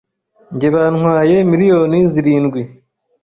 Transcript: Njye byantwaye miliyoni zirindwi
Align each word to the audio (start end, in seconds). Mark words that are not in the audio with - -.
Njye 0.53 0.67
byantwaye 0.73 1.35
miliyoni 1.51 1.99
zirindwi 2.11 2.61